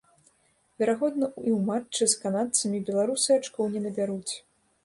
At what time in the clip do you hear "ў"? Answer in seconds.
1.57-1.59